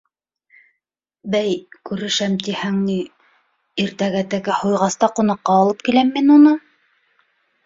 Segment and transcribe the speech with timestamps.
[1.35, 1.51] —Бәй,
[1.89, 2.95] күрешәм тиһәң ни,
[3.85, 6.57] иртәгә тәкә һуйғас та ҡунаҡҡа алып киләм мин уны.